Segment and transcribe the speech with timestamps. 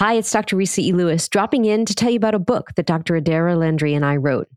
[0.00, 0.56] Hi, it's Dr.
[0.56, 0.92] Resa E.
[0.92, 3.20] Lewis, dropping in to tell you about a book that Dr.
[3.20, 4.48] Adaira Landry and I wrote.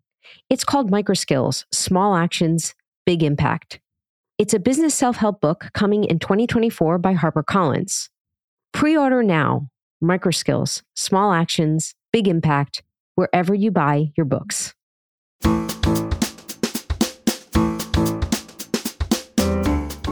[0.50, 2.74] It's called Microskills Small Actions,
[3.06, 3.82] Big Impact.
[4.38, 8.08] It's a business self help book coming in 2024 by HarperCollins.
[8.72, 9.68] Pre order now
[10.02, 12.82] Microskills Small Actions, Big Impact,
[13.16, 14.74] wherever you buy your books.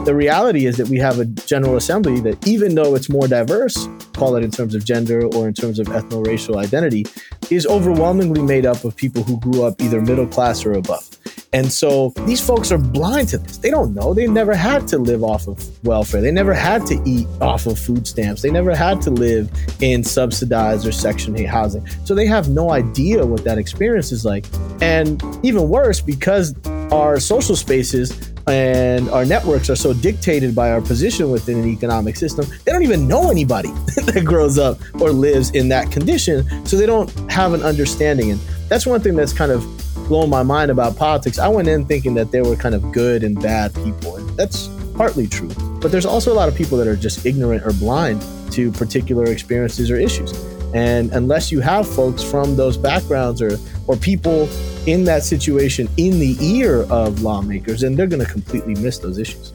[0.04, 3.88] The reality is that we have a General Assembly that, even though it's more diverse,
[4.14, 7.06] call it in terms of gender or in terms of ethno-racial identity,
[7.50, 11.08] is overwhelmingly made up of people who grew up either middle class or above.
[11.52, 13.58] And so these folks are blind to this.
[13.58, 14.12] They don't know.
[14.12, 16.20] They never had to live off of welfare.
[16.20, 18.42] They never had to eat off of food stamps.
[18.42, 21.86] They never had to live in subsidized or Section 8 housing.
[22.04, 24.46] So they have no idea what that experience is like.
[24.80, 26.54] And even worse, because
[26.90, 32.16] our social spaces and our networks are so dictated by our position within an economic
[32.16, 36.66] system, they don't even know anybody that grows up or lives in that condition.
[36.66, 38.32] So they don't have an understanding.
[38.32, 39.62] And that's one thing that's kind of
[40.08, 41.38] blown my mind about politics.
[41.38, 44.16] I went in thinking that there were kind of good and bad people.
[44.16, 45.50] And that's partly true.
[45.80, 49.24] But there's also a lot of people that are just ignorant or blind to particular
[49.24, 50.32] experiences or issues.
[50.74, 54.48] And unless you have folks from those backgrounds or, or people
[54.86, 59.18] in that situation in the ear of lawmakers, and they're going to completely miss those
[59.18, 59.52] issues.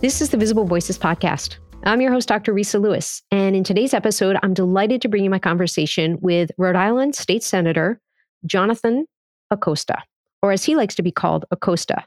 [0.00, 1.56] This is the Visible Voices podcast.
[1.84, 2.52] I'm your host, Dr.
[2.52, 3.22] Resa Lewis.
[3.30, 7.42] And in today's episode, I'm delighted to bring you my conversation with Rhode Island State
[7.42, 8.00] Senator
[8.46, 9.06] Jonathon
[9.50, 10.02] Acosta,
[10.42, 12.04] or as he likes to be called, Acosta.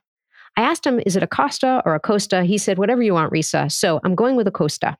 [0.57, 2.43] I asked him, is it Acosta or Acosta?
[2.43, 3.69] He said, whatever you want, Resa.
[3.69, 4.97] So I'm going with Acosta.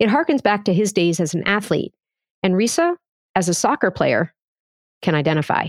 [0.00, 1.94] It harkens back to his days as an athlete
[2.42, 2.96] and Resa,
[3.36, 4.34] as a soccer player,
[5.02, 5.68] can identify.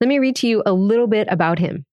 [0.00, 1.84] Let me read to you a little bit about him.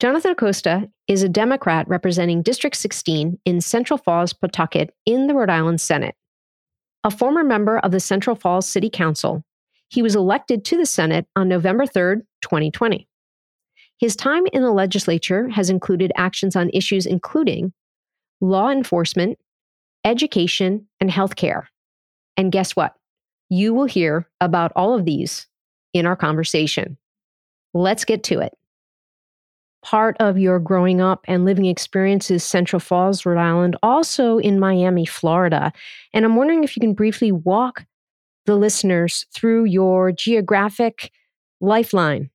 [0.00, 5.50] Jonathon Acosta is a Democrat representing District 16 in Central Falls, Pawtucket, in the Rhode
[5.50, 6.16] Island Senate.
[7.04, 9.44] A former member of the Central Falls City Council,
[9.88, 13.06] he was elected to the Senate on November 3, 2020.
[13.98, 17.72] His time in the legislature has included actions on issues including
[18.40, 19.38] law enforcement,
[20.04, 21.66] education, and healthcare.
[22.36, 22.94] And guess what?
[23.48, 25.46] You will hear about all of these
[25.94, 26.98] in our conversation.
[27.72, 28.52] Let's get to it.
[29.82, 34.58] Part of your growing up and living experience is Central Falls, Rhode Island, also in
[34.58, 35.72] Miami, Florida.
[36.12, 37.84] And I'm wondering if you can briefly walk
[38.46, 41.10] the listeners through your geographic
[41.60, 42.30] lifeline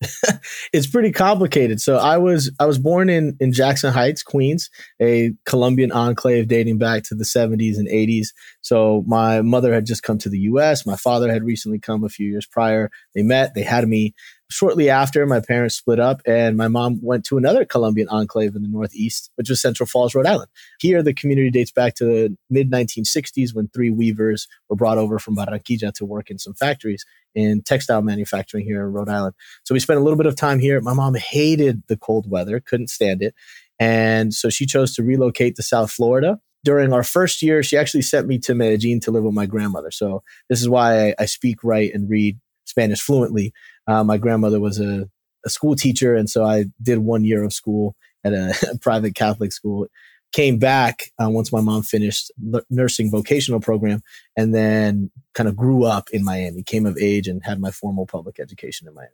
[0.72, 1.80] it's pretty complicated.
[1.80, 6.78] So I was I was born in in Jackson Heights, Queens, a Colombian enclave dating
[6.78, 8.28] back to the 70s and 80s.
[8.60, 12.08] So my mother had just come to the US, my father had recently come a
[12.08, 12.90] few years prior.
[13.14, 14.14] They met, they had me
[14.50, 18.62] shortly after my parents split up and my mom went to another Colombian enclave in
[18.62, 20.50] the Northeast, which was Central Falls, Rhode Island.
[20.80, 25.18] Here, the community dates back to the mid 1960s when three weavers were brought over
[25.18, 27.04] from Barranquilla to work in some factories
[27.34, 29.34] in textile manufacturing here in Rhode Island.
[29.64, 30.80] So we spent a little bit of time here.
[30.80, 33.34] My mom hated the cold weather, couldn't stand it.
[33.78, 36.38] And so she chose to relocate to South Florida.
[36.64, 39.90] During our first year, she actually sent me to Medellin to live with my grandmother.
[39.90, 43.52] So this is why I, I speak, write, and read Spanish fluently.
[43.86, 45.08] Uh, my grandmother was a,
[45.44, 49.14] a school teacher, and so I did one year of school at a, a private
[49.14, 49.88] Catholic school
[50.34, 54.02] came back uh, once my mom finished l- nursing vocational program
[54.36, 58.04] and then kind of grew up in Miami, came of age and had my formal
[58.04, 59.12] public education in Miami.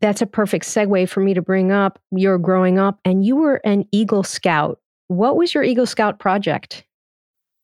[0.00, 3.60] That's a perfect segue for me to bring up your growing up and you were
[3.64, 4.80] an Eagle Scout.
[5.06, 6.84] What was your Eagle Scout project?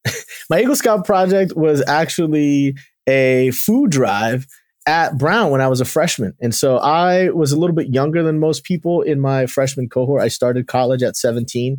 [0.48, 2.76] my Eagle Scout project was actually
[3.08, 4.46] a food drive
[4.88, 6.32] at Brown when I was a freshman.
[6.40, 10.22] And so I was a little bit younger than most people in my freshman cohort.
[10.22, 11.78] I started college at 17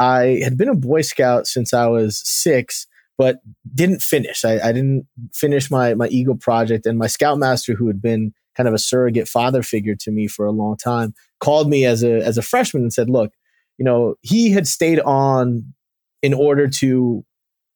[0.00, 2.86] I had been a Boy Scout since I was six,
[3.18, 3.40] but
[3.74, 4.46] didn't finish.
[4.46, 8.66] I, I didn't finish my my Eagle project, and my Scoutmaster, who had been kind
[8.66, 12.24] of a surrogate father figure to me for a long time, called me as a
[12.24, 13.32] as a freshman and said, "Look,
[13.76, 15.74] you know, he had stayed on
[16.22, 17.22] in order to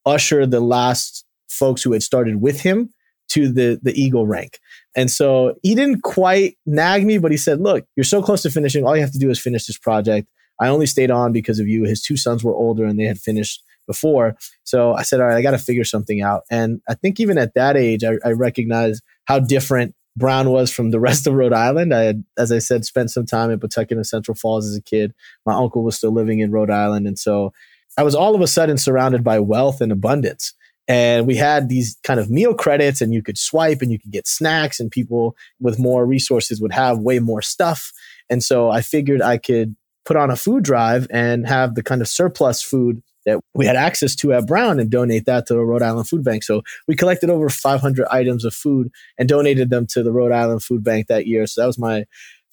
[0.06, 2.90] usher the last folks who had started with him
[3.30, 4.58] to the the Eagle rank."
[4.96, 8.50] And so he didn't quite nag me, but he said, "Look, you're so close to
[8.50, 8.84] finishing.
[8.84, 10.28] All you have to do is finish this project."
[10.60, 11.84] I only stayed on because of you.
[11.84, 14.36] His two sons were older and they had finished before.
[14.62, 16.42] So I said, all right, I got to figure something out.
[16.50, 20.90] And I think even at that age, I, I recognized how different Brown was from
[20.90, 21.92] the rest of Rhode Island.
[21.92, 24.82] I had, as I said, spent some time in Pawtucket and Central Falls as a
[24.82, 25.12] kid.
[25.44, 27.06] My uncle was still living in Rhode Island.
[27.06, 27.52] And so
[27.98, 30.54] I was all of a sudden surrounded by wealth and abundance.
[30.86, 34.12] And we had these kind of meal credits, and you could swipe and you could
[34.12, 37.92] get snacks, and people with more resources would have way more stuff.
[38.28, 42.02] And so I figured I could put on a food drive and have the kind
[42.02, 45.64] of surplus food that we had access to at Brown and donate that to the
[45.64, 46.42] Rhode Island Food Bank.
[46.42, 50.62] So we collected over 500 items of food and donated them to the Rhode Island
[50.62, 51.46] Food Bank that year.
[51.46, 52.04] So that was my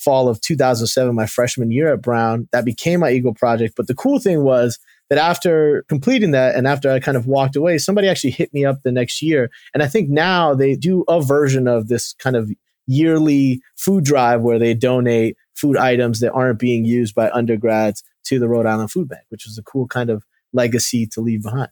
[0.01, 2.47] fall of 2007, my freshman year at Brown.
[2.51, 3.75] That became my Eagle project.
[3.75, 7.55] But the cool thing was that after completing that and after I kind of walked
[7.55, 9.49] away, somebody actually hit me up the next year.
[9.73, 12.49] And I think now they do a version of this kind of
[12.87, 18.39] yearly food drive where they donate food items that aren't being used by undergrads to
[18.39, 21.69] the Rhode Island Food Bank, which is a cool kind of legacy to leave behind.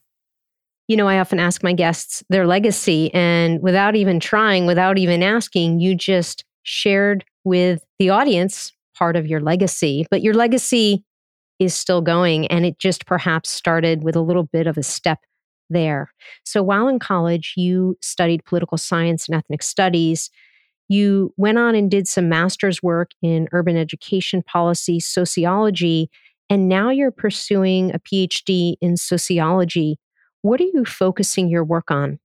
[0.87, 5.21] You know, I often ask my guests their legacy, and without even trying, without even
[5.21, 10.05] asking, you just shared with the audience part of your legacy.
[10.11, 11.03] But your legacy
[11.59, 15.19] is still going, and it just perhaps started with a little bit of a step
[15.69, 16.11] there.
[16.45, 20.29] So while in college, you studied political science and ethnic studies.
[20.87, 26.09] You went on and did some master's work in urban education policy, sociology,
[26.49, 29.99] and now you're pursuing a PhD in sociology.
[30.41, 32.19] What are you focusing your work on?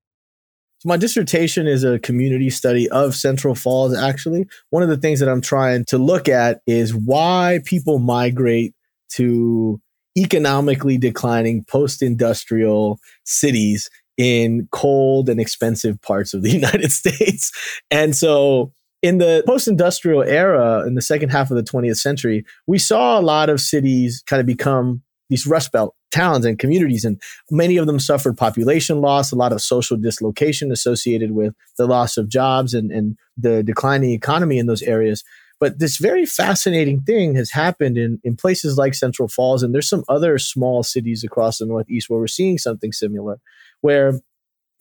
[0.84, 4.46] So my dissertation is a community study of Central Falls, actually.
[4.68, 8.74] One of the things that I'm trying to look at is why people migrate
[9.12, 9.80] to
[10.16, 13.88] economically declining post industrial cities
[14.18, 17.50] in cold and expensive parts of the United States.
[17.90, 18.72] And so
[19.02, 23.18] in the post industrial era, in the second half of the 20th century, we saw
[23.18, 25.02] a lot of cities kind of become
[25.34, 27.20] these Rust Belt towns and communities, and
[27.50, 32.16] many of them suffered population loss, a lot of social dislocation associated with the loss
[32.16, 35.24] of jobs and, and the declining economy in those areas.
[35.58, 39.88] But this very fascinating thing has happened in, in places like Central Falls, and there's
[39.88, 43.40] some other small cities across the Northeast where we're seeing something similar,
[43.80, 44.20] where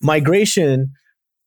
[0.02, 0.92] migration,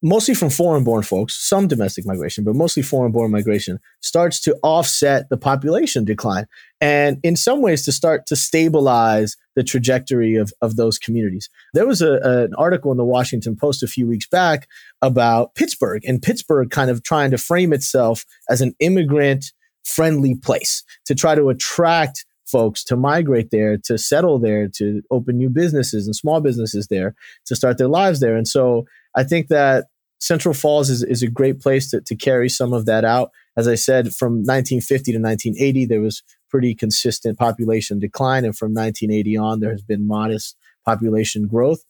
[0.07, 4.57] mostly from foreign born folks, some domestic migration, but mostly foreign born migration, starts to
[4.63, 6.47] offset the population decline.
[6.81, 11.51] And in some ways, to start to stabilize the trajectory of, of those communities.
[11.75, 14.69] There was a, an article in the Washington Post a few weeks back
[15.03, 19.53] about Pittsburgh and Pittsburgh kind of trying to frame itself as an immigrant
[19.85, 25.37] friendly place to try to attract folks to migrate there, to settle there, to open
[25.37, 28.37] new businesses and small businesses there, to start their lives there.
[28.37, 28.85] And so
[29.17, 29.87] I think that
[30.19, 33.31] Central Falls is, is a great place to, to carry some of that out.
[33.57, 38.45] As I said, from 1950 to 1980, there was pretty consistent population decline.
[38.45, 41.85] And from 1980 on, there has been modest population growth,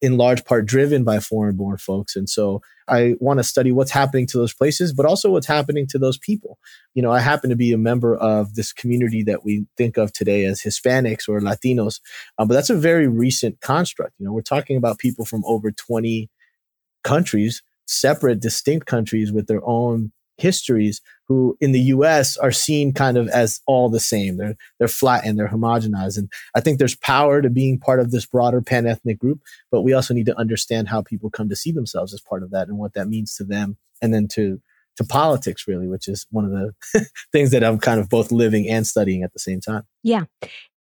[0.00, 2.14] in large part driven by foreign born folks.
[2.14, 5.86] And so I want to study what's happening to those places, but also what's happening
[5.88, 6.58] to those people.
[6.94, 10.12] You know, I happen to be a member of this community that we think of
[10.12, 12.00] today as Hispanics or Latinos,
[12.38, 14.14] um, but that's a very recent construct.
[14.18, 16.30] You know, we're talking about people from over 20
[17.04, 23.18] countries, separate, distinct countries with their own histories who in the US are seen kind
[23.18, 24.36] of as all the same.
[24.36, 26.16] They're they're flattened, they're homogenized.
[26.16, 29.40] And I think there's power to being part of this broader pan-ethnic group,
[29.70, 32.50] but we also need to understand how people come to see themselves as part of
[32.52, 34.60] that and what that means to them and then to
[34.96, 38.68] to politics really, which is one of the things that I'm kind of both living
[38.68, 39.82] and studying at the same time.
[40.02, 40.24] Yeah.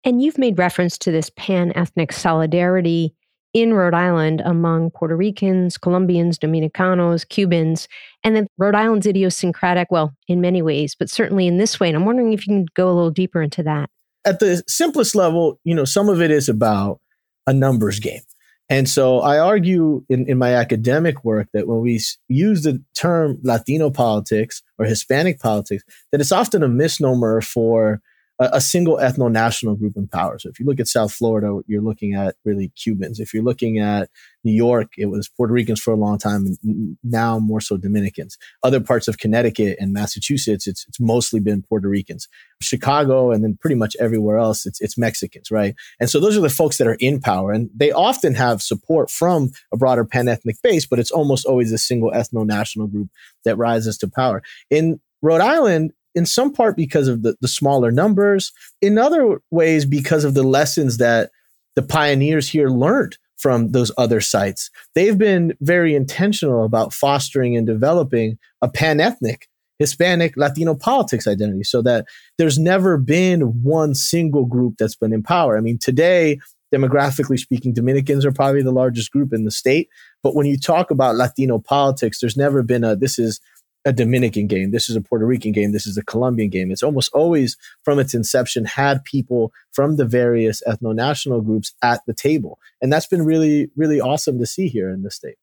[0.04, 3.14] And you've made reference to this pan-ethnic solidarity
[3.56, 7.88] in Rhode Island among Puerto Ricans, Colombians, Dominicanos, Cubans,
[8.22, 11.88] and then Rhode Island's idiosyncratic, well, in many ways, but certainly in this way.
[11.88, 13.88] And I'm wondering if you can go a little deeper into that.
[14.26, 17.00] At the simplest level, you know, some of it is about
[17.46, 18.20] a numbers game.
[18.68, 23.38] And so I argue in, in my academic work that when we use the term
[23.42, 28.02] Latino politics or Hispanic politics, that it's often a misnomer for
[28.38, 30.38] a, a single ethno national group in power.
[30.38, 33.20] So if you look at South Florida, you're looking at really Cubans.
[33.20, 34.08] If you're looking at
[34.44, 38.38] New York, it was Puerto Ricans for a long time, and now more so Dominicans.
[38.62, 42.28] Other parts of Connecticut and Massachusetts, it's, it's mostly been Puerto Ricans.
[42.62, 45.74] Chicago, and then pretty much everywhere else, it's, it's Mexicans, right?
[46.00, 49.10] And so those are the folks that are in power, and they often have support
[49.10, 53.08] from a broader pan ethnic base, but it's almost always a single ethno national group
[53.44, 54.42] that rises to power.
[54.70, 59.84] In Rhode Island, in some part because of the, the smaller numbers, in other ways
[59.84, 61.30] because of the lessons that
[61.76, 64.70] the pioneers here learned from those other sites.
[64.94, 69.46] They've been very intentional about fostering and developing a pan ethnic
[69.78, 72.06] Hispanic Latino politics identity so that
[72.38, 75.56] there's never been one single group that's been in power.
[75.56, 76.40] I mean, today,
[76.74, 79.88] demographically speaking, Dominicans are probably the largest group in the state.
[80.22, 83.40] But when you talk about Latino politics, there's never been a this is
[83.86, 84.72] a Dominican game.
[84.72, 85.70] This is a Puerto Rican game.
[85.70, 86.72] This is a Colombian game.
[86.72, 92.00] It's almost always from its inception had people from the various ethno national groups at
[92.04, 92.58] the table.
[92.82, 95.36] And that's been really, really awesome to see here in the state.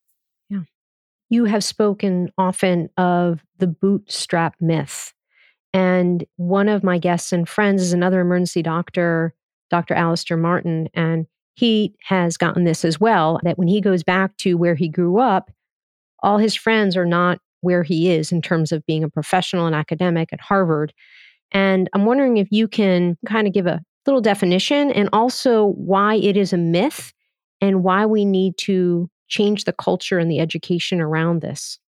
[0.50, 0.64] Yeah.
[1.30, 5.14] You have spoken often of the bootstrap myth.
[5.74, 9.34] And one of my guests and friends is another emergency doctor,
[9.70, 9.94] Dr.
[9.94, 10.90] Alister Martin.
[10.94, 14.90] And he has gotten this as well that when he goes back to where he
[14.90, 15.50] grew up,
[16.22, 19.76] all his friends are not where he is in terms of being a professional and
[19.76, 20.94] academic at Harvard.
[21.52, 26.16] And I'm wondering if you can kind of give a little definition and also why
[26.16, 27.14] it is a myth
[27.62, 31.80] and why we need to change the culture and the education around this.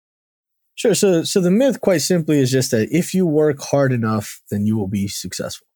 [0.76, 0.94] Sure.
[0.94, 4.66] So, so the myth, quite simply, is just that if you work hard enough, then
[4.66, 5.68] you will be successful.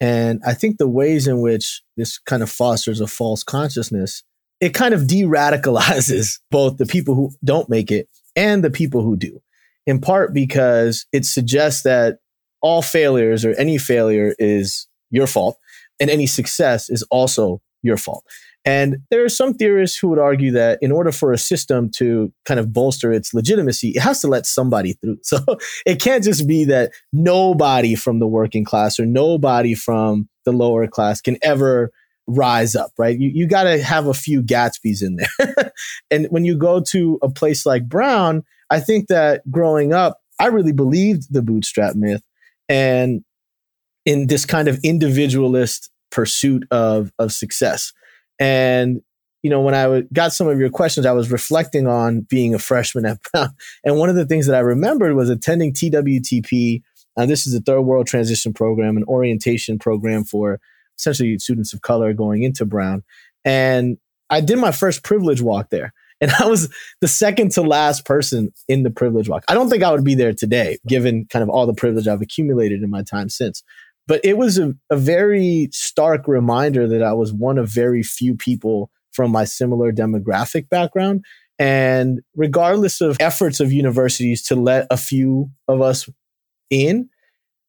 [0.00, 4.22] And I think the ways in which this kind of fosters a false consciousness,
[4.60, 9.02] it kind of de radicalizes both the people who don't make it and the people
[9.02, 9.40] who do,
[9.86, 12.18] in part because it suggests that
[12.62, 15.58] all failures or any failure is your fault
[16.00, 18.24] and any success is also your fault.
[18.64, 22.32] And there are some theorists who would argue that in order for a system to
[22.46, 25.18] kind of bolster its legitimacy, it has to let somebody through.
[25.22, 25.38] So
[25.84, 30.86] it can't just be that nobody from the working class or nobody from the lower
[30.86, 31.90] class can ever
[32.26, 33.18] rise up, right?
[33.18, 35.72] You, you got to have a few Gatsbys in there.
[36.10, 40.46] and when you go to a place like Brown, I think that growing up, I
[40.46, 42.22] really believed the bootstrap myth.
[42.68, 43.22] And
[44.04, 47.92] in this kind of individualist pursuit of, of success.
[48.38, 49.00] And,
[49.42, 52.58] you know, when I got some of your questions, I was reflecting on being a
[52.58, 53.50] freshman at Brown.
[53.84, 56.82] And one of the things that I remembered was attending TWTP.
[57.16, 60.60] Uh, this is a third world transition program, an orientation program for
[60.98, 63.02] essentially students of color going into Brown.
[63.44, 63.98] And
[64.30, 65.92] I did my first privilege walk there.
[66.20, 69.44] And I was the second to last person in the privilege walk.
[69.48, 72.22] I don't think I would be there today, given kind of all the privilege I've
[72.22, 73.62] accumulated in my time since.
[74.06, 78.36] But it was a, a very stark reminder that I was one of very few
[78.36, 81.24] people from my similar demographic background.
[81.58, 86.08] And regardless of efforts of universities to let a few of us
[86.70, 87.08] in,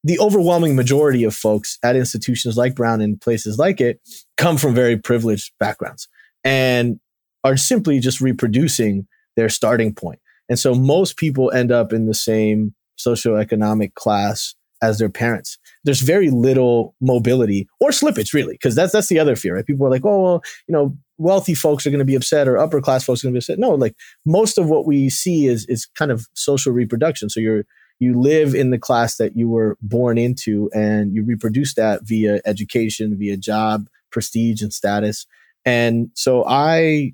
[0.06, 4.00] the overwhelming majority of folks at institutions like Brown and places like it
[4.38, 6.08] come from very privileged backgrounds
[6.44, 7.00] and
[7.44, 10.20] are simply just reproducing their starting point.
[10.48, 15.58] And so most people end up in the same socioeconomic class as their parents.
[15.86, 19.56] There's very little mobility or slippage, really, because that's that's the other fear.
[19.56, 19.66] Right?
[19.66, 22.60] People are like, oh, well, you know, wealthy folks are going to be upset or
[22.60, 23.58] upper class folks are going to be upset.
[23.58, 27.28] No, like most of what we see is is kind of social reproduction.
[27.28, 27.64] So you're
[28.00, 32.42] you live in the class that you were born into, and you reproduce that via
[32.46, 35.26] education, via job, prestige, and status.
[35.66, 37.14] And so I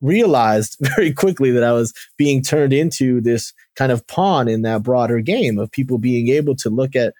[0.00, 4.82] realized very quickly that I was being turned into this kind of pawn in that
[4.82, 7.14] broader game of people being able to look at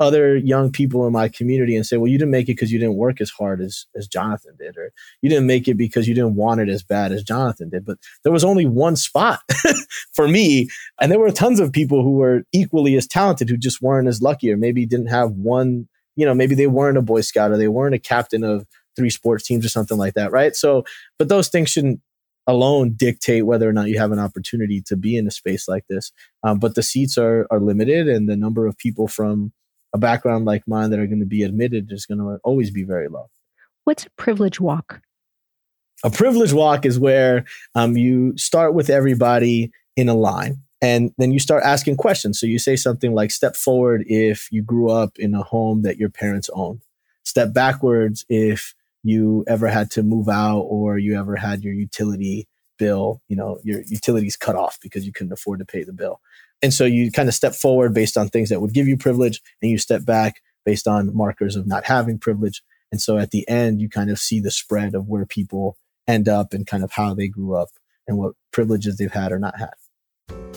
[0.00, 2.78] other young people in my community and say, well, you didn't make it because you
[2.78, 6.14] didn't work as hard as, as Jonathon did, or you didn't make it because you
[6.14, 7.84] didn't want it as bad as Jonathon did.
[7.84, 9.40] But there was only one spot
[10.14, 10.70] for me.
[11.00, 14.22] And there were tons of people who were equally as talented who just weren't as
[14.22, 17.58] lucky, or maybe didn't have one, you know, maybe they weren't a Boy Scout or
[17.58, 18.66] they weren't a captain of
[18.96, 20.32] three sports teams or something like that.
[20.32, 20.56] Right.
[20.56, 20.84] So,
[21.18, 22.00] but those things shouldn't
[22.46, 25.84] alone dictate whether or not you have an opportunity to be in a space like
[25.88, 26.10] this.
[26.42, 29.52] Um, but the seats are are limited, and the number of people from
[29.92, 32.84] a background like mine that are going to be admitted is going to always be
[32.84, 33.28] very low.
[33.84, 35.00] What's a privilege walk?
[36.04, 37.44] A privilege walk is where
[37.74, 42.40] um, you start with everybody in a line and then you start asking questions.
[42.40, 45.98] So you say something like, step forward if you grew up in a home that
[45.98, 46.80] your parents owned,
[47.24, 52.46] step backwards if you ever had to move out or you ever had your utility
[52.80, 56.20] bill, you know, your utilities cut off because you couldn't afford to pay the bill.
[56.62, 59.40] And so you kind of step forward based on things that would give you privilege
[59.60, 62.62] and you step back based on markers of not having privilege.
[62.90, 65.76] And so at the end, you kind of see the spread of where people
[66.08, 67.68] end up and kind of how they grew up
[68.08, 69.74] and what privileges they've had or not had.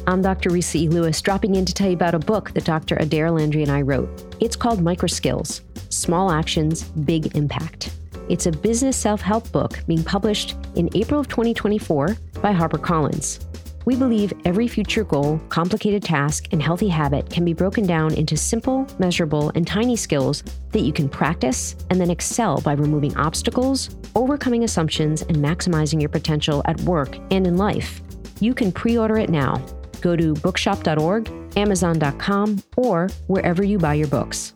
[0.07, 0.49] I'm Dr.
[0.49, 0.87] Resa E.
[0.87, 2.95] Lewis, dropping in to tell you about a book that Dr.
[2.95, 4.09] Adaira Landry and I wrote.
[4.39, 5.61] It's called Microskills
[5.91, 7.91] Small Actions, Big Impact.
[8.33, 13.45] It's a business self help book being published in April of 2024 by HarperCollins.
[13.85, 18.35] We believe every future goal, complicated task, and healthy habit can be broken down into
[18.35, 23.95] simple, measurable, and tiny skills that you can practice and then excel by removing obstacles,
[24.15, 28.01] overcoming assumptions, and maximizing your potential at work and in life.
[28.39, 29.63] You can pre order it now.
[30.01, 34.55] Go to bookshop.org, amazon.com, or wherever you buy your books.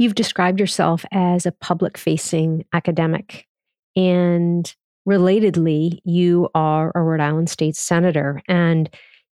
[0.00, 3.46] You've described yourself as a public facing academic.
[3.94, 4.74] And
[5.06, 8.40] relatedly, you are a Rhode Island state senator.
[8.48, 8.88] And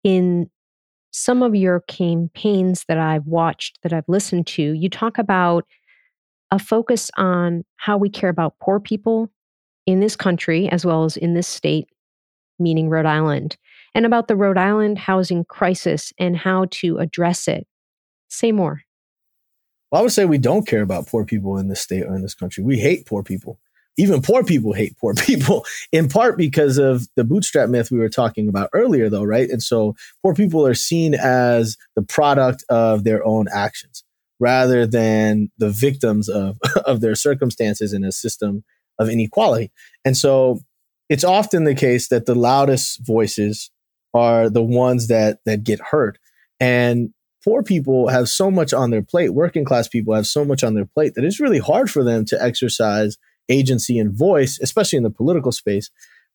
[0.04, 0.49] in
[1.11, 5.66] some of your campaigns that I've watched, that I've listened to, you talk about
[6.50, 9.30] a focus on how we care about poor people
[9.85, 11.90] in this country as well as in this state,
[12.59, 13.59] meaning Rhode Island,
[13.94, 17.66] and about the Rhode Island housing crisis and how to address it.
[18.28, 18.80] Say more.
[19.94, 22.22] Well, I would say we don't care about poor people in this state or in
[22.22, 22.64] this country.
[22.64, 23.60] We hate poor people.
[23.96, 28.08] Even poor people hate poor people, in part because of the bootstrap myth we were
[28.08, 29.48] talking about earlier, though, right?
[29.48, 34.02] And so poor people are seen as the product of their own actions
[34.40, 38.64] rather than the victims of, of their circumstances in a system
[38.98, 39.70] of inequality.
[40.04, 40.58] And so
[41.08, 43.70] it's often the case that the loudest voices
[44.12, 46.18] are the ones that that get heard.
[46.58, 47.13] And
[47.44, 50.74] poor people have so much on their plate, working class people have so much on
[50.74, 53.18] their plate that it's really hard for them to exercise
[53.50, 55.90] agency and voice, especially in the political space,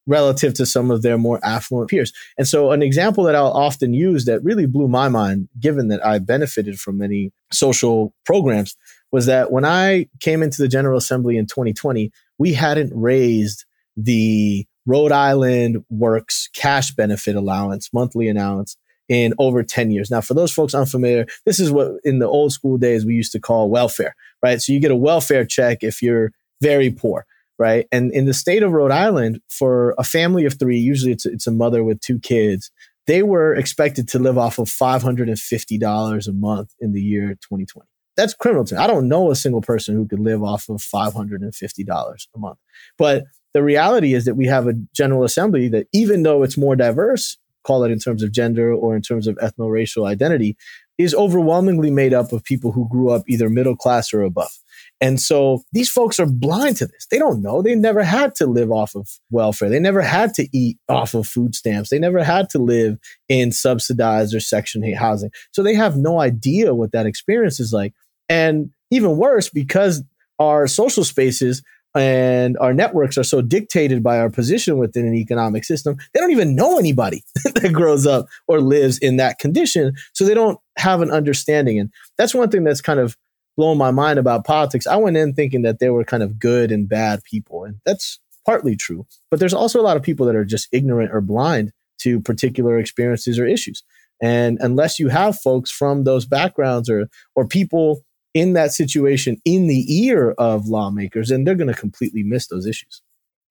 [0.05, 2.13] relative to some of their more affluent peers.
[2.37, 6.05] And so, an example that I'll often use that really blew my mind, given that
[6.05, 8.75] I benefited from many social programs,
[9.11, 13.65] was that when I came into the General Assembly in 2020, we hadn't raised
[13.97, 18.77] the Rhode Island Works cash benefit allowance, monthly allowance
[19.09, 20.09] in over 10 years.
[20.09, 23.31] Now, for those folks unfamiliar, this is what in the old school days we used
[23.33, 24.61] to call welfare, right?
[24.61, 27.25] So you get a welfare check if you're very poor,
[27.57, 27.87] right?
[27.91, 31.47] And in the state of Rhode Island, for a family of three, usually it's, it's
[31.47, 32.71] a mother with two kids,
[33.07, 37.87] they were expected to live off of $550 a month in the year 2020.
[38.15, 38.81] That's criminal to me.
[38.81, 42.59] I don't know a single person who could live off of $550 a month.
[42.97, 43.23] But
[43.53, 47.37] the reality is that we have a General Assembly that, even though it's more diverse,
[47.69, 50.57] call it in terms of gender or in terms of ethno-racial identity,
[50.97, 54.51] is overwhelmingly made up of people who grew up either middle class or above.
[54.99, 57.05] And so these folks are blind to this.
[57.11, 57.61] They don't know.
[57.61, 59.69] They never had to live off of welfare.
[59.69, 61.89] They never had to eat off of food stamps.
[61.89, 62.97] They never had to live
[63.29, 65.31] in subsidized or Section 8 housing.
[65.51, 67.93] So they have no idea what that experience is like.
[68.27, 70.03] And even worse, because
[70.39, 71.61] our social spaces
[71.95, 76.31] and our networks are so dictated by our position within an economic system, they don't
[76.31, 77.23] even know anybody
[77.55, 79.93] that grows up or lives in that condition.
[80.13, 81.79] So they don't have an understanding.
[81.79, 83.17] And that's one thing that's kind of
[83.57, 84.87] blown my mind about politics.
[84.87, 87.63] I went in thinking that there were kind of good and bad people.
[87.63, 89.05] And that's partly true.
[89.31, 92.77] But there's also a lot of people that are just ignorant or blind to particular
[92.79, 93.83] experiences or issues.
[94.21, 99.67] And unless you have folks from those backgrounds or or people in that situation in
[99.67, 103.01] the ear of lawmakers, and they're going to completely miss those issues.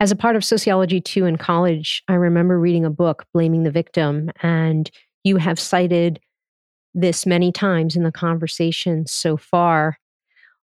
[0.00, 3.70] As a part of sociology too in college, I remember reading a book, Blaming the
[3.70, 4.90] Victim, and
[5.24, 6.20] you have cited
[6.94, 9.98] this many times in the conversation so far.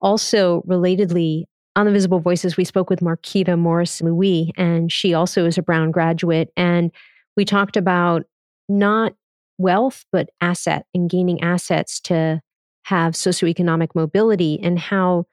[0.01, 1.43] Also, relatedly,
[1.75, 5.61] on the Visible Voices, we spoke with Marquita Morris Louis, and she also is a
[5.61, 6.49] Brown graduate.
[6.57, 6.91] And
[7.37, 8.23] we talked about
[8.67, 9.13] not
[9.57, 12.41] wealth, but asset and gaining assets to
[12.83, 15.25] have socioeconomic mobility and how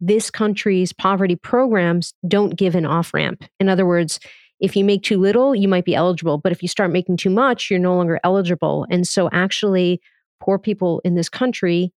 [0.00, 3.44] this country's poverty programs don't give an off ramp.
[3.60, 4.18] In other words,
[4.58, 7.30] if you make too little, you might be eligible, but if you start making too
[7.30, 8.86] much, you're no longer eligible.
[8.90, 10.00] And so, actually,
[10.40, 11.92] poor people in this country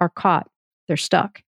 [0.00, 0.48] are caught,
[0.88, 1.42] they're stuck.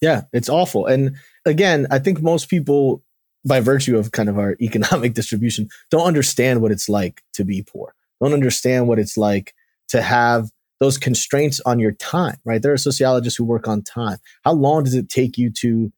[0.00, 0.86] Yeah, it's awful.
[0.86, 3.02] And again, I think most people,
[3.44, 7.62] by virtue of kind of our economic distribution, don't understand what it's like to be
[7.62, 9.54] poor, don't understand what it's like
[9.88, 10.50] to have
[10.80, 12.60] those constraints on your time, right?
[12.62, 14.18] There are sociologists who work on time.
[14.44, 15.92] How long does it take you to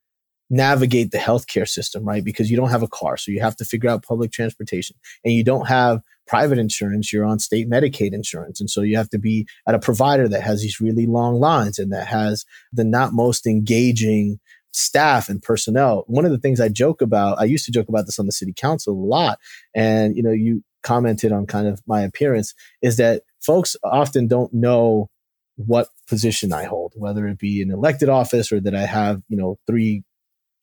[0.50, 2.24] navigate the healthcare system, right?
[2.24, 5.32] Because you don't have a car, so you have to figure out public transportation and
[5.32, 8.60] you don't have private insurance, you're on state Medicaid insurance.
[8.60, 11.78] And so you have to be at a provider that has these really long lines
[11.78, 14.38] and that has the not most engaging
[14.72, 16.04] staff and personnel.
[16.06, 18.32] One of the things I joke about, I used to joke about this on the
[18.32, 19.38] city council a lot.
[19.74, 24.52] And, you know, you commented on kind of my appearance is that folks often don't
[24.52, 25.08] know
[25.56, 29.36] what position I hold, whether it be an elected office or that I have, you
[29.36, 30.02] know, three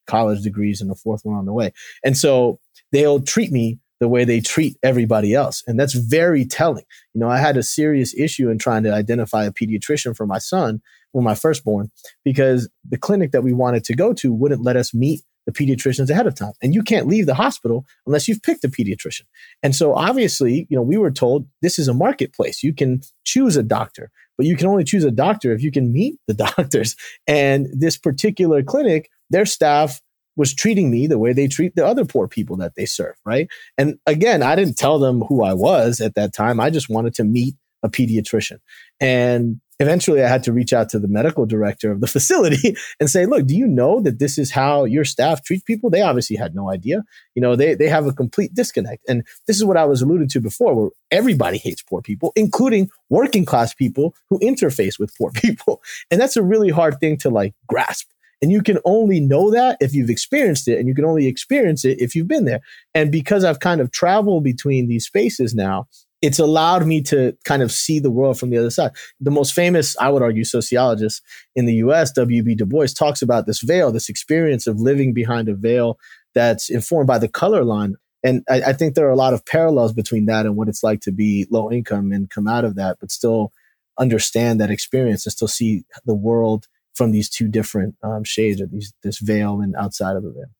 [0.06, 1.72] college degrees and a fourth one on the way.
[2.04, 2.58] And so
[2.90, 5.62] they'll treat me the way they treat everybody else.
[5.66, 6.84] And that's very telling.
[7.14, 10.38] You know, I had a serious issue in trying to identify a pediatrician for my
[10.38, 10.80] son,
[11.12, 11.90] when my firstborn,
[12.24, 16.10] because the clinic that we wanted to go to wouldn't let us meet the pediatricians
[16.10, 16.52] ahead of time.
[16.62, 19.24] And you can't leave the hospital unless you've picked a pediatrician.
[19.62, 22.62] And so obviously, you know, we were told this is a marketplace.
[22.62, 25.92] You can choose a doctor, but you can only choose a doctor if you can
[25.92, 26.96] meet the doctors.
[27.26, 30.00] And this particular clinic, their staff
[30.36, 33.48] was treating me the way they treat the other poor people that they serve, right?
[33.76, 36.60] And again, I didn't tell them who I was at that time.
[36.60, 38.58] I just wanted to meet a pediatrician.
[39.00, 43.10] And eventually I had to reach out to the medical director of the facility and
[43.10, 45.90] say, look, do you know that this is how your staff treat people?
[45.90, 47.02] They obviously had no idea.
[47.34, 49.04] You know, they, they have a complete disconnect.
[49.08, 52.90] And this is what I was alluding to before, where everybody hates poor people, including
[53.08, 55.82] working class people who interface with poor people.
[56.10, 58.08] And that's a really hard thing to like grasp.
[58.42, 61.84] And you can only know that if you've experienced it, and you can only experience
[61.84, 62.60] it if you've been there.
[62.94, 65.88] And because I've kind of traveled between these spaces now,
[66.22, 68.92] it's allowed me to kind of see the world from the other side.
[69.20, 71.22] The most famous, I would argue, sociologist
[71.56, 72.54] in the US, W.B.
[72.54, 75.98] Du Bois, talks about this veil, this experience of living behind a veil
[76.34, 77.96] that's informed by the color line.
[78.22, 80.82] And I, I think there are a lot of parallels between that and what it's
[80.82, 83.52] like to be low income and come out of that, but still
[83.98, 88.66] understand that experience and still see the world from these two different um, shades or
[88.66, 90.50] these this veil and outside of the veil.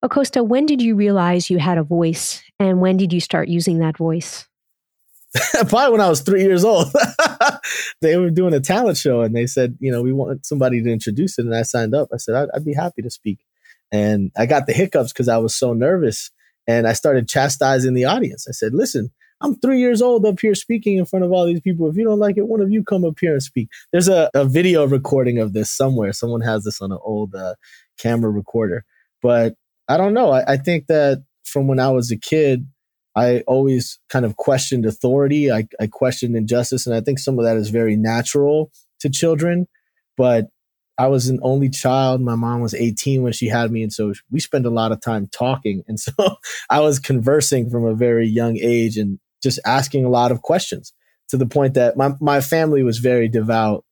[0.00, 3.78] Acosta, when did you realize you had a voice and when did you start using
[3.78, 4.47] that voice?
[5.68, 6.88] Probably when I was three years old.
[8.00, 10.90] they were doing a talent show and they said, you know, we want somebody to
[10.90, 11.44] introduce it.
[11.44, 12.08] And I signed up.
[12.12, 13.40] I said, I'd, I'd be happy to speak.
[13.92, 16.30] And I got the hiccups because I was so nervous.
[16.66, 18.46] And I started chastising the audience.
[18.48, 19.10] I said, listen,
[19.40, 21.88] I'm three years old up here speaking in front of all these people.
[21.88, 23.68] If you don't like it, one of you come up here and speak.
[23.92, 26.12] There's a, a video recording of this somewhere.
[26.12, 27.54] Someone has this on an old uh,
[27.98, 28.84] camera recorder.
[29.22, 29.54] But
[29.88, 30.30] I don't know.
[30.30, 32.66] I, I think that from when I was a kid,
[33.18, 35.50] I always kind of questioned authority.
[35.50, 36.86] I, I questioned injustice.
[36.86, 39.66] And I think some of that is very natural to children.
[40.16, 40.46] But
[40.98, 42.20] I was an only child.
[42.20, 43.82] My mom was 18 when she had me.
[43.82, 45.82] And so we spent a lot of time talking.
[45.88, 46.12] And so
[46.70, 50.92] I was conversing from a very young age and just asking a lot of questions
[51.28, 53.84] to the point that my, my family was very devout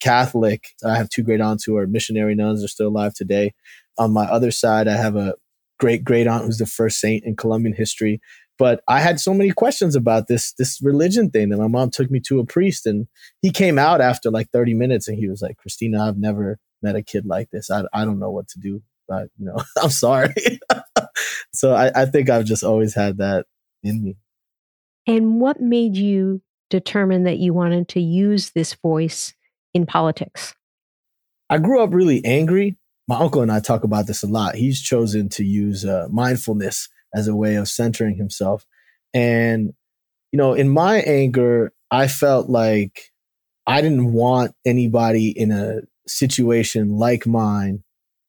[0.00, 0.64] Catholic.
[0.84, 3.54] I have two great aunts who are missionary nuns, They're still alive today.
[3.98, 5.34] On my other side, I have a
[5.78, 8.20] great great aunt who's the first saint in Colombian history.
[8.58, 12.10] But I had so many questions about this this religion thing that my mom took
[12.10, 13.06] me to a priest, and
[13.42, 16.96] he came out after like 30 minutes, and he was like, "Christina, I've never met
[16.96, 17.70] a kid like this.
[17.70, 18.82] I I don't know what to do.
[19.08, 20.34] But you know, I'm sorry."
[21.52, 23.46] so I, I think I've just always had that
[23.82, 24.16] in me.
[25.06, 29.34] And what made you determine that you wanted to use this voice
[29.72, 30.54] in politics?
[31.48, 32.76] I grew up really angry.
[33.06, 34.56] My uncle and I talk about this a lot.
[34.56, 38.64] He's chosen to use uh, mindfulness as a way of centering himself.
[39.14, 39.72] And,
[40.30, 43.10] you know, in my anger, I felt like
[43.66, 47.82] I didn't want anybody in a situation like mine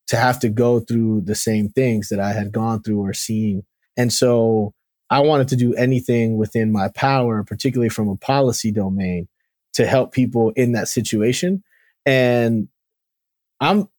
[0.08, 3.64] to have to go through the same things that I had gone through or seen.
[3.98, 4.74] And so
[5.10, 9.28] I wanted to do anything within my power, particularly from a policy domain,
[9.74, 11.64] to help people in that situation.
[12.06, 12.70] And
[13.60, 13.90] I'm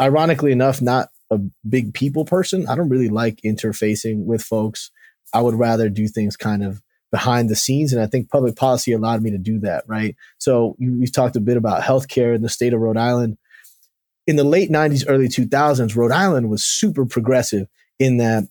[0.00, 1.38] ironically enough not a
[1.68, 2.66] big people person.
[2.68, 4.90] I don't really like interfacing with folks.
[5.34, 7.92] I would rather do things kind of behind the scenes.
[7.92, 10.16] And I think public policy allowed me to do that, right?
[10.38, 13.38] So we've talked a bit about healthcare in the state of Rhode Island.
[14.26, 17.66] In the late 90s, early 2000s, Rhode Island was super progressive
[17.98, 18.44] in that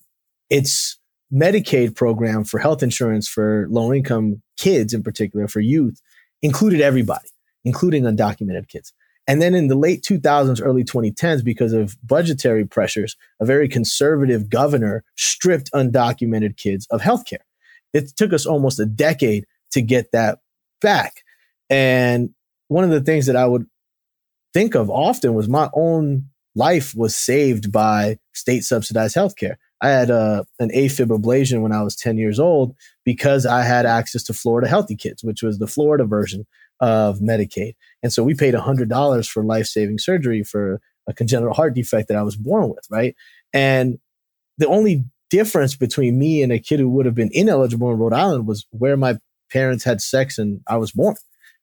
[0.49, 0.97] it's
[1.31, 6.01] Medicaid program for health insurance for low income kids, in particular for youth,
[6.41, 7.27] included everybody,
[7.63, 8.93] including undocumented kids.
[9.27, 14.49] And then in the late 2000s, early 2010s, because of budgetary pressures, a very conservative
[14.49, 17.45] governor stripped undocumented kids of health care.
[17.93, 20.39] It took us almost a decade to get that
[20.81, 21.23] back.
[21.69, 22.29] And
[22.69, 23.65] one of the things that I would
[24.53, 29.55] think of often was my own life was saved by state subsidized healthcare.
[29.81, 33.61] I had a, uh, an AFib ablation when I was 10 years old because I
[33.61, 36.47] had access to Florida Healthy Kids, which was the Florida version
[36.79, 37.75] of Medicaid.
[38.03, 42.17] And so we paid $100 for life saving surgery for a congenital heart defect that
[42.17, 43.15] I was born with, right?
[43.53, 43.99] And
[44.57, 48.13] the only difference between me and a kid who would have been ineligible in Rhode
[48.13, 49.17] Island was where my
[49.51, 51.15] parents had sex and I was born.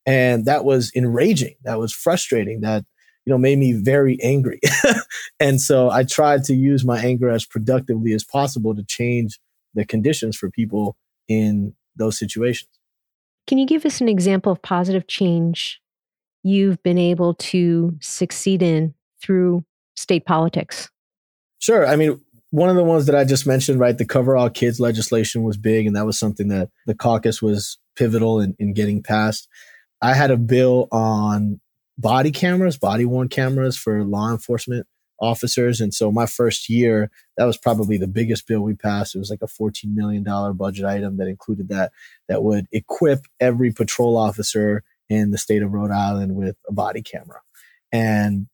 [0.06, 1.54] And that was enraging.
[1.64, 2.60] That was frustrating.
[2.60, 2.84] That
[3.24, 4.60] you know, made me very angry.
[5.40, 9.40] and so I tried to use my anger as productively as possible to change
[9.74, 10.96] the conditions for people
[11.26, 12.68] in those situations.
[13.46, 15.80] Can you give us an example of positive change
[16.42, 19.64] you've been able to succeed in through
[19.96, 20.90] state politics?
[21.58, 21.86] Sure.
[21.86, 24.78] I mean, one of the ones that I just mentioned, right, the Cover All Kids
[24.78, 29.02] legislation was big, and that was something that the caucus was pivotal in, in getting
[29.02, 29.48] passed.
[30.00, 31.60] I had a bill on
[31.98, 34.86] body cameras, body worn cameras for law enforcement
[35.24, 35.80] officers.
[35.80, 39.14] And so my first year, that was probably the biggest bill we passed.
[39.14, 40.22] It was like a $14 million
[40.56, 41.92] budget item that included that,
[42.28, 47.02] that would equip every patrol officer in the state of Rhode Island with a body
[47.02, 47.40] camera.
[47.90, 48.48] And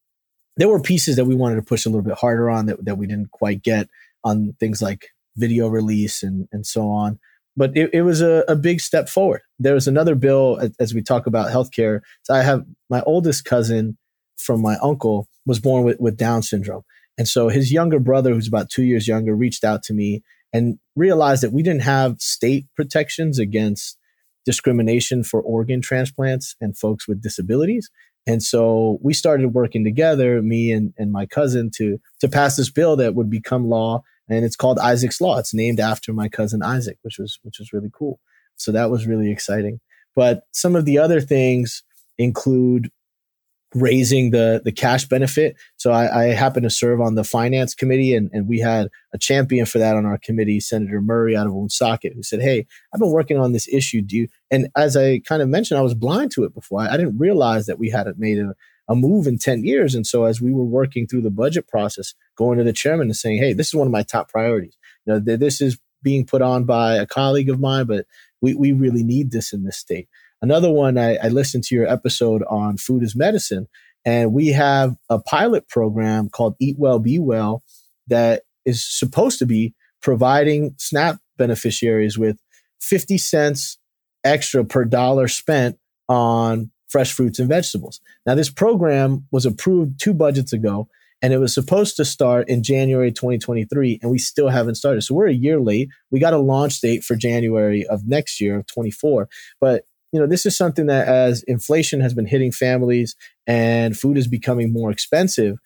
[0.56, 2.98] there were pieces that we wanted to push a little bit harder on that, that
[2.98, 3.88] we didn't quite get
[4.22, 7.18] on things like video release and, and so on
[7.56, 9.42] but it, it was a, a, big step forward.
[9.59, 12.00] There was another bill as we talk about healthcare.
[12.22, 13.98] So I have my oldest cousin
[14.40, 16.83] from my uncle was born with, with Down syndrome.
[17.18, 20.22] And so his younger brother, who's about two years younger, reached out to me
[20.53, 23.98] and realized that we didn't have state protections against
[24.44, 27.90] discrimination for organ transplants and folks with disabilities.
[28.26, 32.70] And so we started working together, me and, and my cousin, to to pass this
[32.70, 35.38] bill that would become law and it's called Isaac's Law.
[35.38, 38.20] It's named after my cousin Isaac, which was which was really cool.
[38.57, 39.81] So that was really exciting.
[40.14, 41.83] But some of the other things
[42.16, 42.90] include
[43.74, 45.56] raising the the cash benefit.
[45.76, 49.18] So I, I happen to serve on the finance committee, and, and we had a
[49.18, 53.00] champion for that on our committee, Senator Murray out of Woonsocket, who said, "Hey, I've
[53.00, 54.02] been working on this issue.
[54.02, 56.80] Do you?" And as I kind of mentioned, I was blind to it before.
[56.80, 58.54] I, I didn't realize that we hadn't made a,
[58.88, 59.94] a move in ten years.
[59.94, 63.16] And so as we were working through the budget process, going to the chairman and
[63.16, 64.76] saying, "Hey, this is one of my top priorities.
[65.06, 68.06] You know, this is being put on by a colleague of mine, but
[68.40, 70.09] we we really need this in this state."
[70.42, 73.68] Another one, I, I listened to your episode on food as medicine,
[74.05, 77.62] and we have a pilot program called Eat Well, Be Well
[78.09, 82.38] that is supposed to be providing SNAP beneficiaries with
[82.81, 83.79] 50 cents
[84.24, 88.00] extra per dollar spent on fresh fruits and vegetables.
[88.26, 90.88] Now, this program was approved two budgets ago,
[91.22, 95.03] and it was supposed to start in January 2023, and we still haven't started.
[95.03, 95.90] So we're a year late.
[96.11, 99.29] We got a launch date for January of next year of 24,
[99.61, 103.14] but you know, this is something that as inflation has been hitting families
[103.46, 105.57] and food is becoming more expensive,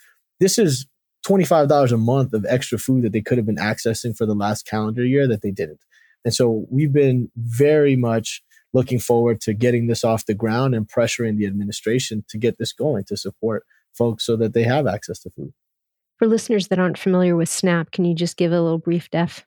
[0.40, 0.86] this is
[1.26, 4.66] $25 a month of extra food that they could have been accessing for the last
[4.66, 5.80] calendar year that they didn't.
[6.24, 10.88] And so we've been very much looking forward to getting this off the ground and
[10.88, 13.64] pressuring the administration to get this going to support
[13.96, 15.52] folks so that they have access to food.
[16.18, 19.44] For listeners that aren't familiar with SNAP, can you just give a little brief def?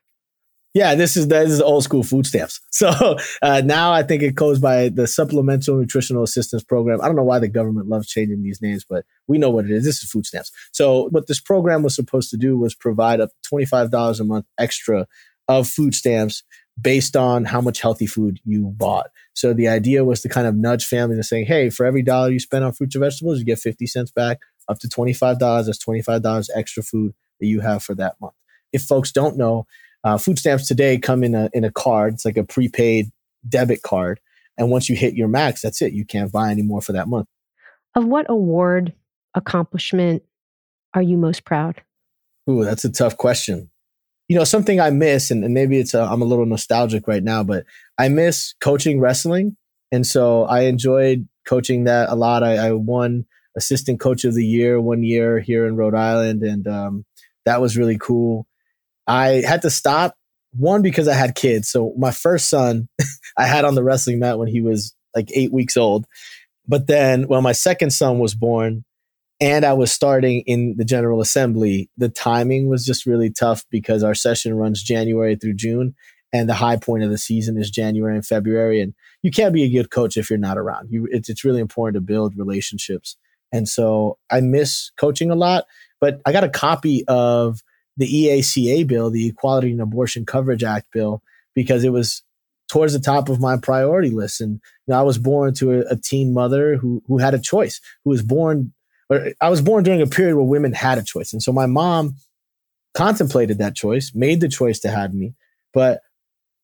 [0.78, 2.60] Yeah, this is this is old school food stamps.
[2.72, 7.02] So uh, now I think it goes by the Supplemental Nutritional Assistance Program.
[7.02, 9.72] I don't know why the government loves changing these names, but we know what it
[9.72, 9.84] is.
[9.84, 10.52] This is food stamps.
[10.74, 14.24] So what this program was supposed to do was provide up twenty five dollars a
[14.24, 15.08] month extra
[15.48, 16.44] of food stamps
[16.80, 19.08] based on how much healthy food you bought.
[19.34, 22.30] So the idea was to kind of nudge families and saying, hey, for every dollar
[22.30, 24.38] you spend on fruits and vegetables, you get 50 cents back
[24.70, 25.40] up to $25.
[25.40, 28.36] That's $25 extra food that you have for that month.
[28.72, 29.66] If folks don't know,
[30.08, 32.14] uh, food stamps today come in a in a card.
[32.14, 33.12] It's like a prepaid
[33.48, 34.22] debit card,
[34.58, 35.92] and once you hit your max, that's it.
[35.92, 37.28] You can't buy anymore for that month.
[37.94, 38.94] Of what award
[39.36, 40.24] accomplishment
[40.94, 41.82] are you most proud?
[42.50, 43.70] Ooh, that's a tough question.
[44.30, 47.44] You know, something I miss, and, and maybe it's I'm a little nostalgic right now,
[47.44, 47.66] but
[47.98, 49.58] I miss coaching wrestling,
[49.92, 52.44] and so I enjoyed coaching that a lot.
[52.44, 53.26] I, I won
[53.58, 57.06] assistant coach of the year one year here in Rhode Island, and um,
[57.46, 58.47] that was really cool.
[59.08, 60.16] I had to stop
[60.54, 61.70] one because I had kids.
[61.70, 62.90] So my first son
[63.38, 66.06] I had on the wrestling mat when he was like eight weeks old.
[66.68, 68.84] But then when my second son was born
[69.40, 74.04] and I was starting in the General Assembly, the timing was just really tough because
[74.04, 75.96] our session runs January through June
[76.34, 78.82] and the high point of the season is January and February.
[78.82, 78.94] And
[79.24, 80.90] you can't be a good coach if you're not around.
[80.92, 83.16] You, it's, it's really important to build relationships.
[83.52, 85.66] And so I miss coaching a lot,
[86.02, 87.62] but I got a copy of
[87.98, 91.22] the EACA bill, the Equality and Abortion Coverage Act bill,
[91.56, 92.24] because it was
[92.70, 94.42] towards the top of my priority list.
[94.42, 94.54] And
[94.86, 97.82] you know, I was born to a, a, teen mother who who had a choice,
[98.04, 98.74] who was born,
[99.10, 101.34] or I was born during a period where women had a choice.
[101.34, 102.16] And so my mom
[102.94, 105.34] contemplated that choice, made the choice to have me,
[105.74, 106.02] but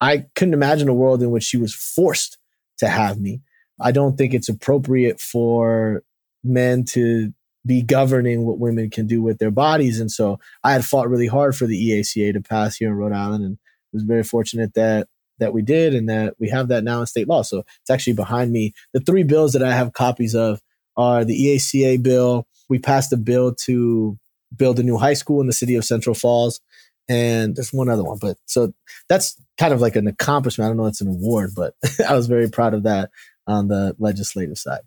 [0.02, 2.38] I couldn't imagine a world in which she was forced
[2.80, 3.42] to have me.
[3.80, 6.04] I don't think it's appropriate for
[6.44, 7.34] men to
[7.66, 10.00] be governing what women can do with their bodies.
[10.00, 13.14] And so I had fought really hard for the EACA to pass here in Rhode
[13.14, 13.58] Island and
[13.94, 15.08] was very fortunate that
[15.40, 17.42] that we did and that we have that now in state law.
[17.42, 18.74] So it's actually behind me.
[18.94, 20.62] The three bills that I have copies of
[20.96, 22.48] are the EACA bill.
[22.70, 24.18] We passed a bill to
[24.56, 26.62] build a new high school in the city of Central Falls.
[27.10, 28.74] And there's one other one, but so
[29.10, 30.66] that's kind of like an accomplishment.
[30.66, 31.74] I don't know if it's an award, but
[32.08, 33.10] I was very proud of that
[33.46, 34.82] on the legislative side.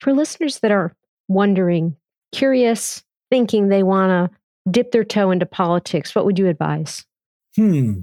[0.00, 0.94] For listeners that are
[1.28, 1.96] wondering,
[2.32, 4.36] curious, thinking they want to
[4.70, 7.04] dip their toe into politics, what would you advise?
[7.54, 8.02] Hmm.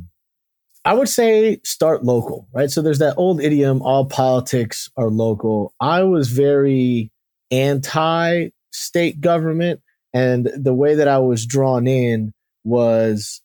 [0.85, 2.69] I would say start local, right?
[2.69, 5.73] So there's that old idiom, all politics are local.
[5.79, 7.09] I was very
[7.51, 9.81] anti state government.
[10.13, 12.33] And the way that I was drawn in
[12.63, 13.41] was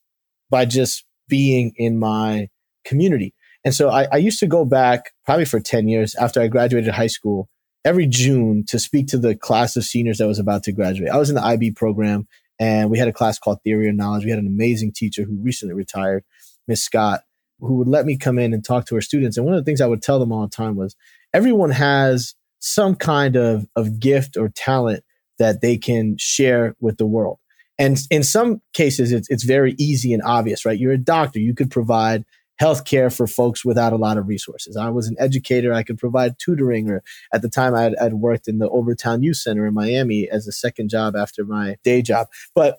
[0.50, 2.48] by just being in my
[2.84, 3.34] community.
[3.64, 6.92] And so I, I used to go back probably for 10 years after I graduated
[6.92, 7.48] high school
[7.84, 11.10] every June to speak to the class of seniors that was about to graduate.
[11.10, 12.26] I was in the IB program
[12.58, 14.24] and we had a class called Theory of Knowledge.
[14.24, 16.24] We had an amazing teacher who recently retired,
[16.66, 17.22] Miss Scott,
[17.60, 19.36] who would let me come in and talk to her students.
[19.36, 20.96] And one of the things I would tell them all the time was
[21.32, 25.04] everyone has some kind of, of gift or talent
[25.38, 27.38] that they can share with the world.
[27.78, 30.78] And in some cases, it's, it's very easy and obvious, right?
[30.78, 31.38] You're a doctor.
[31.38, 32.24] You could provide
[32.60, 34.76] healthcare for folks without a lot of resources.
[34.76, 35.72] I was an educator.
[35.72, 39.36] I could provide tutoring, or at the time I'd, I'd worked in the Overtown Youth
[39.36, 42.28] Center in Miami as a second job after my day job.
[42.54, 42.78] But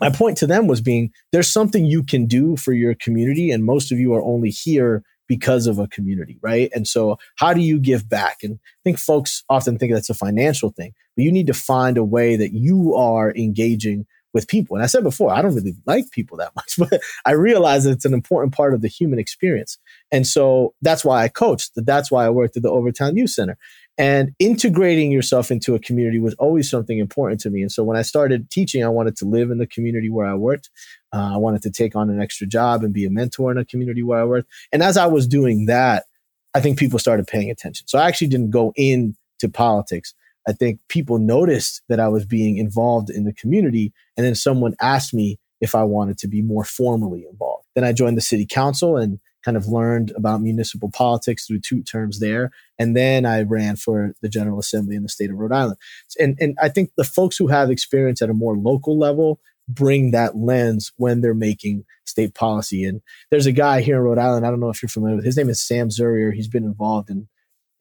[0.00, 3.64] my point to them was being there's something you can do for your community, and
[3.64, 6.70] most of you are only here because of a community, right?
[6.74, 8.38] And so, how do you give back?
[8.42, 11.96] And I think folks often think that's a financial thing, but you need to find
[11.96, 14.76] a way that you are engaging with people.
[14.76, 17.92] And I said before, I don't really like people that much, but I realize that
[17.92, 19.78] it's an important part of the human experience.
[20.10, 21.70] And so that's why I coached.
[21.76, 23.56] That's why I worked at the Overtown Youth Center.
[23.96, 27.62] And integrating yourself into a community was always something important to me.
[27.62, 30.34] And so when I started teaching, I wanted to live in the community where I
[30.34, 30.68] worked.
[31.12, 33.64] Uh, I wanted to take on an extra job and be a mentor in a
[33.64, 34.50] community where I worked.
[34.72, 36.06] And as I was doing that,
[36.54, 37.86] I think people started paying attention.
[37.86, 39.14] So I actually didn't go into
[39.52, 40.12] politics.
[40.46, 43.92] I think people noticed that I was being involved in the community.
[44.16, 47.66] And then someone asked me if I wanted to be more formally involved.
[47.74, 51.82] Then I joined the city council and kind of learned about municipal politics through two
[51.82, 52.50] terms there.
[52.78, 55.76] And then I ran for the General Assembly in the state of Rhode Island.
[56.18, 60.10] And, and I think the folks who have experience at a more local level bring
[60.10, 62.84] that lens when they're making state policy.
[62.84, 65.24] And there's a guy here in Rhode Island, I don't know if you're familiar with,
[65.24, 66.32] his name is Sam Zurier.
[66.32, 67.28] He's been involved in,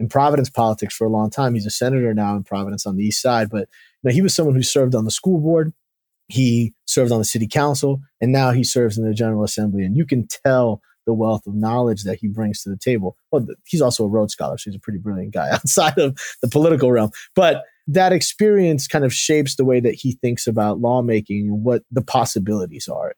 [0.03, 1.53] in Providence politics for a long time.
[1.53, 3.69] He's a senator now in Providence on the east side, but
[4.01, 5.73] you know, he was someone who served on the school board.
[6.27, 9.83] He served on the city council and now he serves in the General Assembly.
[9.83, 13.15] And you can tell the wealth of knowledge that he brings to the table.
[13.31, 16.49] Well, he's also a Rhodes Scholar, so he's a pretty brilliant guy outside of the
[16.49, 17.11] political realm.
[17.35, 21.83] But that experience kind of shapes the way that he thinks about lawmaking and what
[21.91, 23.13] the possibilities are.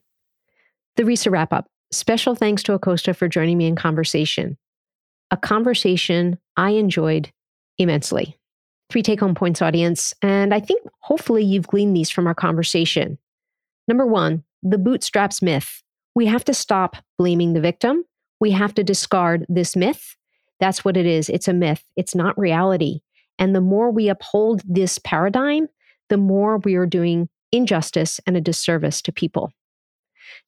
[0.96, 1.68] The Resa wrap up.
[1.92, 4.58] Special thanks to Acosta for joining me in conversation.
[5.32, 7.32] A conversation I enjoyed
[7.78, 8.38] immensely.
[8.90, 13.18] Three take home points, audience, and I think hopefully you've gleaned these from our conversation.
[13.88, 15.82] Number one, the bootstraps myth.
[16.16, 18.06] We have to stop blaming the victim.
[18.40, 20.16] We have to discard this myth.
[20.60, 21.30] That's what it is.
[21.30, 23.02] It's a myth, it's not reality.
[23.38, 25.68] And the more we uphold this paradigm,
[26.10, 29.52] the more we are doing injustice and a disservice to people.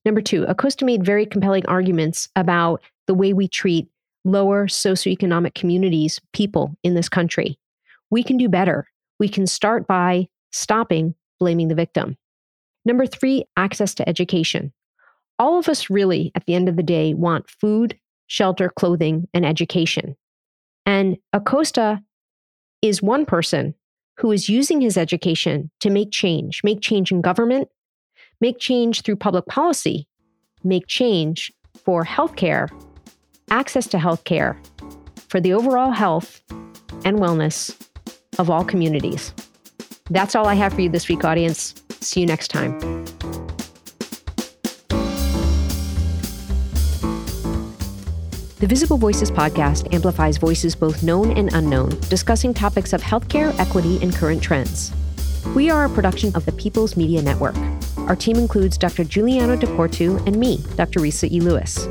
[0.06, 3.88] Number two, Acosta made very compelling arguments about the way we treat
[4.26, 7.58] lower socioeconomic communities, people in this country.
[8.10, 8.88] We can do better.
[9.20, 12.18] We can start by stopping blaming the victim.
[12.86, 14.74] Number three, access to education
[15.40, 19.46] all of us really, at the end of the day, want food, shelter, clothing, and
[19.46, 20.16] education.
[20.86, 22.02] And Acosta
[22.82, 23.76] is one person
[24.18, 27.70] who is using his education to make change, make change in government,
[28.42, 30.08] make change through public policy,
[30.64, 31.52] make change
[31.86, 32.70] for healthcare,
[33.50, 34.60] access to health care
[35.30, 36.42] for the overall health
[37.06, 37.76] and wellness
[38.40, 39.34] of all communities.
[40.10, 41.76] That's all I have for you this week, audience.
[42.02, 42.78] See you next time.
[48.60, 54.02] The Visible Voices podcast amplifies voices both known and unknown, discussing topics of healthcare, equity,
[54.02, 54.92] and current trends.
[55.56, 57.56] We are a production of the People's Media Network.
[58.08, 59.04] Our team includes Dr.
[59.04, 61.02] Giuliano DePortu and me, Dr.
[61.02, 61.40] Resa E.
[61.40, 61.88] Lewis.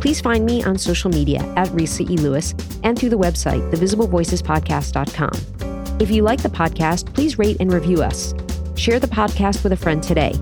[0.00, 2.16] Please find me on social media at Resa E.
[2.16, 6.00] Lewis and through the website, thevisiblevoicespodcast.com.
[6.00, 8.34] If you like the podcast, please rate and review us.
[8.76, 10.32] Share the podcast with a friend today.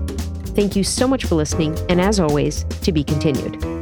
[0.55, 3.78] Thank you so much for listening, and as always, to be continued.